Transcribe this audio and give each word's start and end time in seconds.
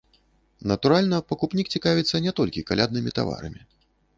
Натуральна, 0.71 1.19
пакупнік 1.31 1.69
цікавіцца 1.79 2.23
не 2.27 2.33
толькі 2.41 2.67
каляднымі 2.73 3.11
таварамі. 3.21 3.61